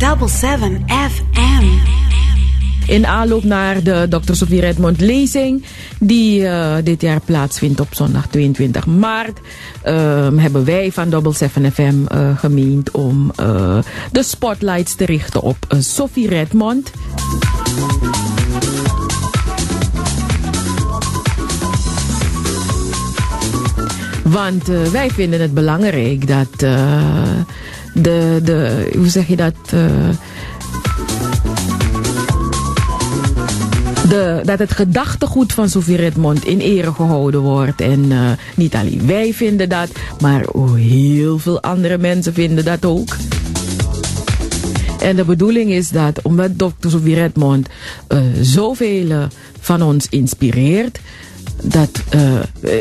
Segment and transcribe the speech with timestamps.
[0.00, 1.64] Double 7 FM.
[2.86, 4.32] In aanloop naar de Dr.
[4.32, 5.64] Sofie Redmond lezing,
[5.98, 9.92] die uh, dit jaar plaatsvindt op zondag 22 maart, uh,
[10.36, 13.78] hebben wij van Double 7 FM uh, gemeend om uh,
[14.12, 16.90] de spotlights te richten op Sofie Redmond.
[24.22, 26.68] Want wij vinden het belangrijk dat
[28.02, 29.54] de, de, hoe zeg je dat?
[29.74, 30.08] Uh,
[34.08, 37.80] de, dat het gedachtegoed van Sofie Redmond in ere gehouden wordt.
[37.80, 39.88] En uh, niet alleen wij vinden dat,
[40.20, 40.44] maar
[40.74, 43.16] heel veel andere mensen vinden dat ook.
[45.00, 46.88] En de bedoeling is dat, omdat Dr.
[46.88, 47.68] Sofie Redmond
[48.08, 49.28] uh, zoveel
[49.60, 51.00] van ons inspireert,
[51.62, 51.90] dat,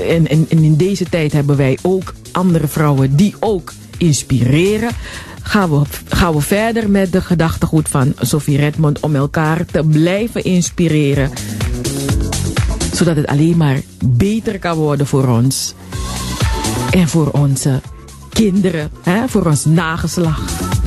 [0.08, 4.90] en in deze tijd hebben wij ook andere vrouwen die ook inspireren.
[5.42, 10.44] Gaan we, gaan we verder met de gedachtegoed van Sophie Redmond om elkaar te blijven
[10.44, 11.32] inspireren.
[12.94, 15.74] Zodat het alleen maar beter kan worden voor ons.
[16.92, 17.82] En voor onze
[18.30, 20.79] kinderen, hè, voor ons nageslacht.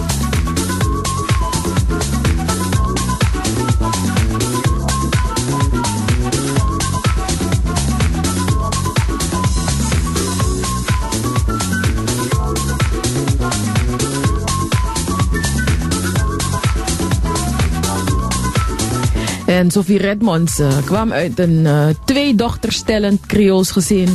[19.52, 24.08] En Sophie Redmonds uh, kwam uit een uh, twee dochterstellend Creools gezin.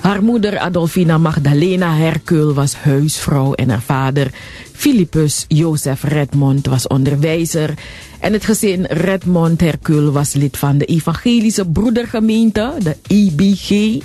[0.00, 4.30] Haar moeder Adolfina Magdalena Hercule was huisvrouw en haar vader
[4.72, 7.74] Philippus Jozef Redmond was onderwijzer.
[8.20, 13.98] En het gezin Redmond Hercule was lid van de evangelische broedergemeente, de IBG.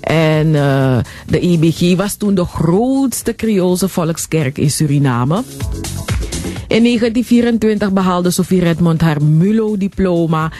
[0.00, 5.42] En uh, de IBG was toen de grootste Creoolse volkskerk in Suriname.
[6.70, 10.52] In 1924 behaalde Sophie Redmond haar MULO-diploma.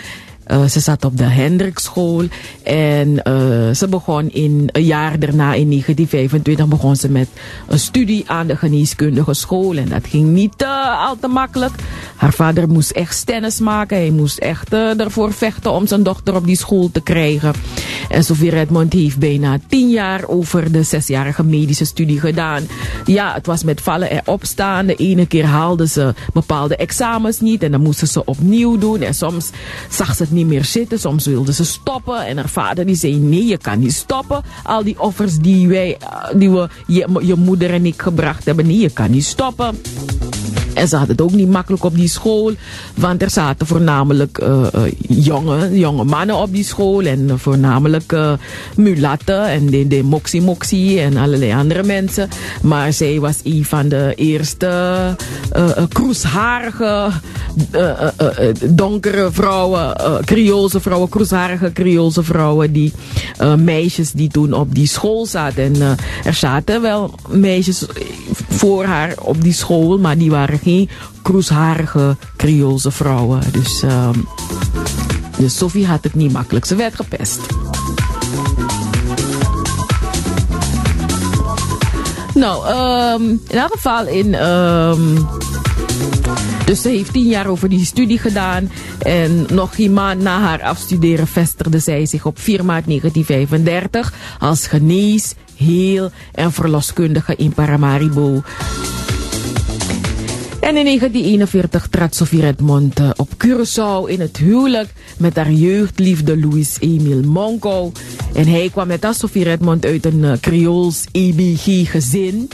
[0.51, 2.25] Uh, ze zat op de Hendrikschool
[2.63, 7.29] en uh, ze begon in een jaar daarna, in 1925, begon ze met
[7.69, 9.77] een studie aan de geneeskundige school.
[9.77, 11.73] En dat ging niet uh, al te makkelijk.
[12.17, 13.97] Haar vader moest echt stennis maken.
[13.97, 17.53] Hij moest echt ervoor vechten om zijn dochter op die school te krijgen.
[18.09, 22.63] En Sophie Redmond heeft bijna tien jaar over de zesjarige medische studie gedaan.
[23.05, 24.87] Ja, het was met vallen en opstaan.
[24.87, 29.01] De ene keer haalde ze bepaalde examens niet en dan moesten ze opnieuw doen.
[29.01, 29.51] En soms
[29.91, 30.99] zag ze het niet meer zitten.
[30.99, 32.27] Soms wilde ze stoppen.
[32.27, 34.43] En haar vader die zei, nee, je kan niet stoppen.
[34.63, 35.99] Al die offers die, wij,
[36.35, 38.67] die we, je, je moeder en ik gebracht hebben.
[38.67, 39.81] Nee, je kan niet stoppen.
[40.75, 42.53] En ze had het ook niet makkelijk op die school.
[42.95, 44.67] Want er zaten voornamelijk uh,
[45.09, 47.03] jonge, jonge mannen op die school.
[47.03, 48.33] En voornamelijk uh,
[48.77, 52.29] mulatten en de, de moxie moxie en allerlei andere mensen.
[52.63, 54.69] Maar zij was een van de eerste
[55.57, 57.11] uh, kroesharige,
[58.71, 62.73] donkere vrouwen, Creoolse vrouwen, kroesharige Creoolse vrouwen.
[62.73, 62.93] Die
[63.59, 65.63] meisjes die toen op die school zaten.
[65.63, 67.87] En er zaten wel meisjes
[68.49, 70.89] voor haar op die school, maar die waren geen
[71.23, 73.41] kroesharige Creoolse vrouwen.
[73.53, 74.29] Dus, um,
[75.37, 76.65] dus Sophie had het niet makkelijk.
[76.65, 77.41] Ze werd gepest.
[82.35, 82.69] Nou,
[83.21, 84.47] um, in elk geval in...
[84.47, 85.29] Um,
[86.71, 88.71] dus ze heeft tien jaar over die studie gedaan.
[88.99, 94.67] En nog geen maand na haar afstuderen vestigde zij zich op 4 maart 1935 als
[94.67, 98.43] genees, heel en verloskundige in Paramaribo.
[100.61, 104.89] En in 1941 trad Sophie Redmond op Curaçao in het huwelijk
[105.19, 107.93] met haar jeugdliefde Louis Emil Monco.
[108.35, 112.49] En hij kwam met als Sophie Redmond uit een uh, Creools EBG gezin.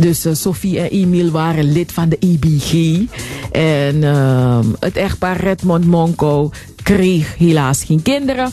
[0.00, 2.72] Dus uh, Sophie en Emil waren lid van de EBG.
[3.52, 6.50] En uh, het echtpaar Redmond Monco
[6.82, 8.50] kreeg helaas geen kinderen.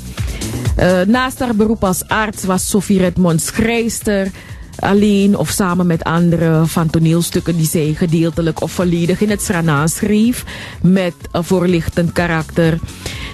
[0.80, 4.32] Uh, naast haar beroep als arts was Sophie Redmond schrijster
[4.80, 9.88] alleen of samen met anderen van toneelstukken die zij gedeeltelijk of volledig in het Srana
[9.88, 10.46] schreef
[10.82, 12.80] met een voorlichtend karakter.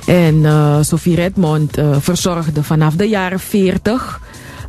[0.06, 4.21] En uh, Sophie Redmond verzorgde vanaf de jaren 40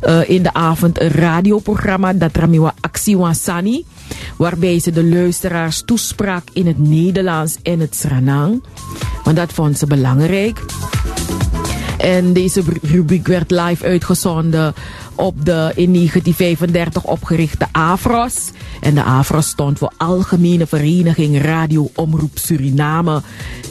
[0.05, 3.85] uh, in de avond een radioprogramma dat Ramiwa Aksiwansani,
[4.37, 8.63] waarbij ze de luisteraars toesprak in het Nederlands en het Sranang.
[9.23, 10.59] Want dat vond ze belangrijk.
[11.97, 14.73] En deze rubriek werd live uitgezonden
[15.15, 18.51] op de in 1935 opgerichte AFROS.
[18.85, 23.21] En de AFRO stond voor Algemene Vereniging Radio Omroep Suriname.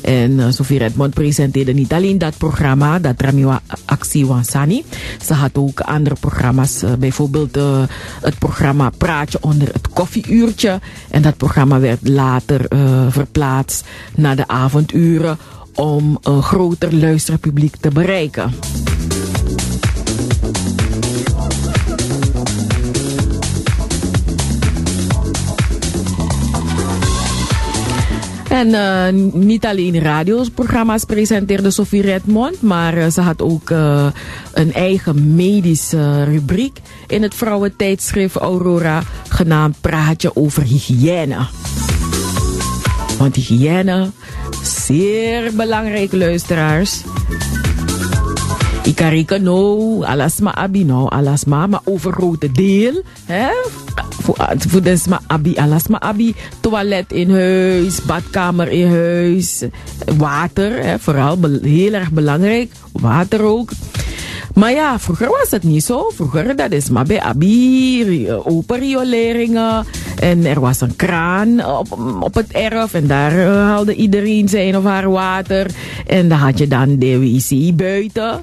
[0.03, 4.85] En uh, Sofie Redmond presenteerde niet alleen dat programma, dat Ramiwa Actie Wansani.
[5.25, 7.83] Ze had ook andere programma's, uh, bijvoorbeeld uh,
[8.21, 10.81] het programma Praatje onder het koffieuurtje.
[11.11, 12.67] En dat programma werd later
[13.09, 13.85] verplaatst
[14.15, 15.39] naar de avonduren
[15.75, 18.53] om een groter luisterpubliek te bereiken.
[28.55, 34.07] En uh, niet alleen radioprogramma's presenteerde Sophie Redmond, maar uh, ze had ook uh,
[34.53, 41.47] een eigen medische rubriek in het vrouwentijdschrift Aurora, genaamd Praatje over hygiëne.
[43.19, 44.11] Want hygiëne,
[44.63, 47.03] zeer belangrijk luisteraars.
[48.85, 53.49] Ikarika no, alasma abi no, alasma, maar overgrote deel, hè,
[54.69, 59.65] voor desma abi, alasma abi, toilet in huis, badkamer in huis,
[60.17, 63.71] water, hè, vooral heel erg belangrijk, water ook.
[64.55, 66.11] Maar ja, vroeger was het niet zo.
[66.15, 69.85] Vroeger, dat is maar bij Abi, open rioleringen.
[70.21, 72.95] En er was een kraan op, op het erf.
[72.95, 75.71] En daar haalde iedereen zijn of haar water.
[76.07, 78.41] En dan had je dan de wc buiten.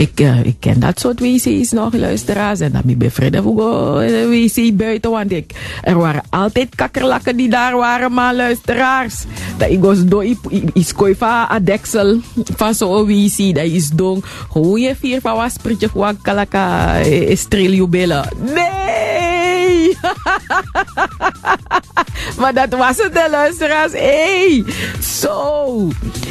[0.00, 2.60] Ik, uh, ik ken dat soort wc's nog, luisteraars.
[2.60, 5.10] En dat ben bevrienden voor de wc buiten.
[5.10, 5.52] Want ik,
[5.82, 9.24] er waren altijd kakkerlakken die daar waren, maar luisteraars.
[9.58, 10.38] Dat ik was door, ik
[10.96, 12.20] kooi van een deksel
[12.56, 13.54] van zo'n wc.
[13.54, 14.24] Dat is dong.
[14.50, 16.98] Gewoon je vier van was spritje voor kalaka.
[18.54, 19.09] Nee!
[22.40, 23.92] maar dat was het, de luisteraars.
[23.92, 24.64] Hey!
[25.00, 25.88] Zo!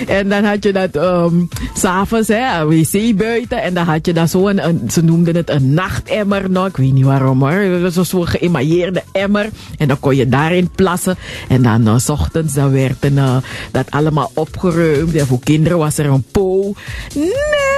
[0.08, 3.62] En dan had je dat um, s'avonds, hè, wc buiten.
[3.62, 6.68] En dan had je dan zo een, een, ze noemden het een nachtemmer nog.
[6.68, 7.52] Ik weet niet waarom hoor.
[7.52, 9.50] Het was zo'n geëmailleerde emmer.
[9.78, 11.18] En dan kon je daarin plassen.
[11.48, 13.38] En dan uh, s ochtends dan werd uh,
[13.72, 15.16] dat allemaal opgeruimd.
[15.16, 16.74] En voor kinderen was er een po.
[17.14, 17.70] Nee!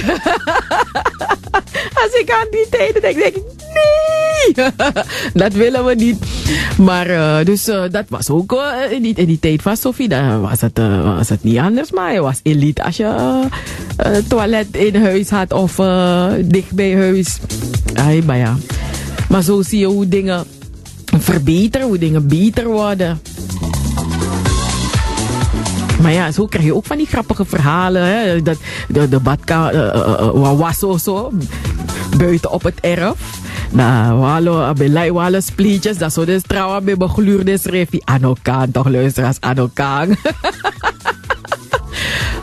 [2.02, 3.42] Als ik aan die tijden denk, denk ik,
[3.74, 4.09] nee!
[5.42, 6.18] dat willen we niet.
[6.78, 10.60] Maar uh, dus uh, dat was ook uh, in, die, tijd van Sophie, dan was
[10.60, 11.90] het, was het niet anders.
[11.90, 13.42] Maar je was elite als je
[14.28, 15.74] toilet in huis had of
[16.44, 17.38] dicht bij huis.
[18.26, 18.56] Maar ja.
[19.28, 20.44] Maar zo zie je hoe dingen
[21.04, 23.20] verbeteren, hoe dingen beter worden.
[26.02, 28.02] Maar ja, zo krijg je ook van die grappige verhalen.
[28.02, 28.42] Hè?
[28.42, 28.56] Dat,
[28.88, 31.32] de, de badkamer, uh, was zo,
[32.16, 33.39] buiten op het erf.
[33.70, 38.02] Na walo abelai walo splietjes, dat zo dus trouwen bij begluurde schreefje.
[38.04, 40.08] Anokaan toch luisteraars, anokaan.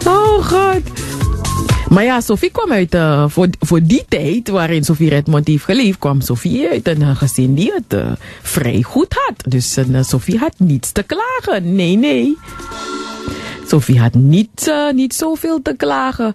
[0.06, 0.82] oh god.
[1.90, 6.00] Maar ja, Sophie kwam uit, uh, voor, voor die tijd waarin Sophie Redmond heeft geleefd,
[6.00, 9.52] kwam Sophie uit een gezin die het uh, vrij goed had.
[9.52, 11.76] Dus Sophie had niets te klagen.
[11.76, 12.38] Nee, nee.
[13.68, 16.34] Sophie had niet, niet zoveel te klagen.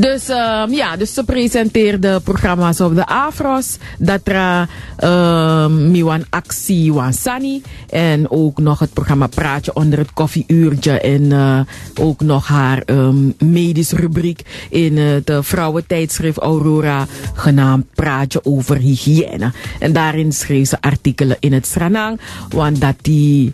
[0.00, 3.76] Dus um, ja, dus ze presenteerde programma's op de Afros.
[3.98, 4.68] Datra
[5.04, 7.62] um, Miwan Actie Wansani.
[7.90, 11.00] En ook nog het programma Praatje onder het koffieuurtje.
[11.00, 11.60] En uh,
[12.00, 17.06] ook nog haar um, medisch rubriek in uh, vrouwentijdschrift Aurora.
[17.34, 19.52] Genaamd Praatje over hygiëne.
[19.78, 22.20] En daarin schreef ze artikelen in het Sranang.
[22.48, 23.52] Want dat die,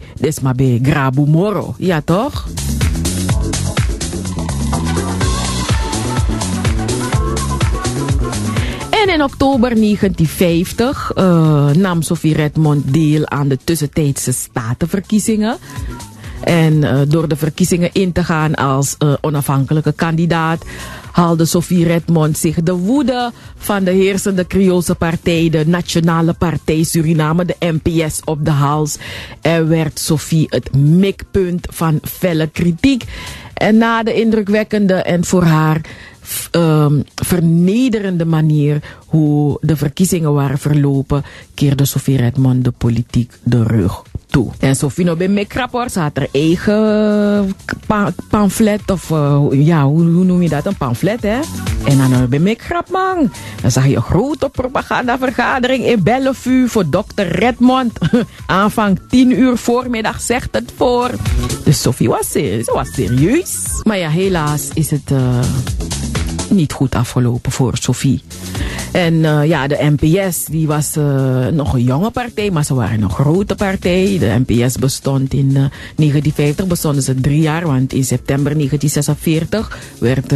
[0.56, 1.74] bij Grabu Moro.
[1.78, 2.46] Ja toch?
[9.14, 15.56] In oktober 1950 uh, nam Sophie Redmond deel aan de tussentijdse statenverkiezingen.
[16.44, 20.64] En uh, door de verkiezingen in te gaan als uh, onafhankelijke kandidaat
[21.12, 27.44] haalde Sophie Redmond zich de woede van de heersende Creoolse partij, de Nationale Partij Suriname,
[27.44, 28.96] de NPS, op de hals.
[29.40, 33.04] En werd Sophie het mikpunt van felle kritiek.
[33.54, 35.80] En na de indrukwekkende en voor haar
[36.52, 44.02] um, vernederende manier hoe de verkiezingen waren verlopen, keerde Sophie Redmond de politiek de rug
[44.34, 44.50] toe.
[44.58, 45.46] En Sophie no ben
[45.90, 47.54] ze had haar eigen
[47.86, 50.66] pa pamflet of uh, ja, hoe, noem je dat?
[50.66, 51.40] Een pamflet hè?
[51.84, 53.30] En dan ben ik man.
[53.62, 57.98] Dan zag je een grote propagandavergadering in Bellevue voor dokter Redmond.
[58.46, 61.10] Aanvang 10 uur voormiddag zegt het voor.
[61.64, 63.80] Dus Sophie was, ze was serieus.
[63.82, 65.10] Maar ja, helaas is het
[66.54, 68.22] niet goed afgelopen voor Sophie.
[68.92, 73.02] En uh, ja, de NPS die was uh, nog een jonge partij, maar ze waren
[73.02, 74.16] een grote partij.
[74.18, 80.32] De NPS bestond in uh, 1950, bestonden ze drie jaar, want in september 1946 werd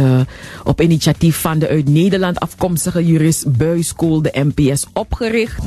[0.63, 5.63] op initiatief van de uit Nederland afkomstige jurist Buiskool de NPS opgericht.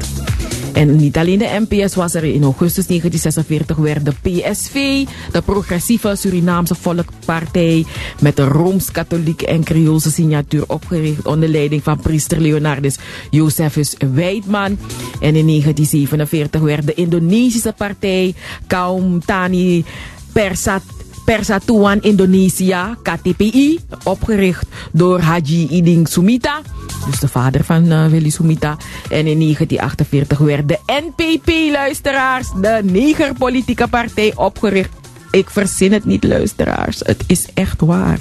[0.73, 6.17] En niet alleen de NPS was er in augustus 1946 werd de PSV, de Progressieve
[6.17, 7.85] Surinaamse Volkpartij,
[8.21, 12.97] met de Rooms-Katholieke en Creoolse signatuur opgericht onder leiding van priester Leonardus
[13.31, 14.79] Josephus Weidman.
[15.21, 18.35] En in 1947 werd de Indonesische partij
[18.67, 19.85] Kaum Tani
[20.33, 20.83] Persat
[21.25, 26.61] Persatuan Indonesia, KTPI, opgericht door Haji Iding Sumita,
[27.05, 28.77] dus de vader van uh, Willy Sumita.
[29.11, 34.91] En in 1948 werd de NPP-luisteraars, de negerpolitieke partij, opgericht.
[35.31, 36.99] Ik verzin het niet, luisteraars.
[36.99, 38.19] Het is echt waar.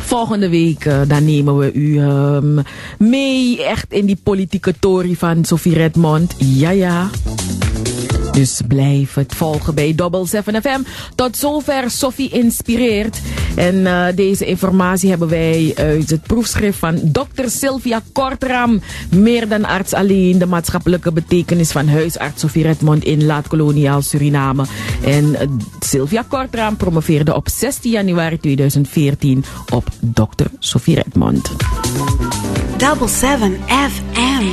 [0.00, 2.62] Volgende week uh, dan nemen we u um,
[2.98, 6.34] mee echt in die politieke tory van Sophie Redmond.
[6.38, 7.10] Ja, ja.
[8.34, 10.80] Dus blijf het volgen bij Double 7 FM.
[11.14, 13.20] Tot zover Sophie inspireert.
[13.54, 17.46] En uh, deze informatie hebben wij uit het proefschrift van Dr.
[17.46, 18.80] Sylvia Kortram.
[19.10, 20.38] Meer dan arts alleen.
[20.38, 24.64] De maatschappelijke betekenis van huisarts Sophie Redmond in laat-koloniaal Suriname.
[25.04, 25.38] En uh,
[25.80, 30.44] Sylvia Kortram promoveerde op 16 januari 2014 op Dr.
[30.58, 31.50] Sophie Redmond.
[32.76, 34.44] Double 7 FM.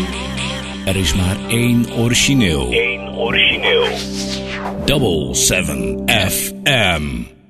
[0.85, 2.90] Er is maar één origineel.
[4.87, 7.40] Double 7 FM.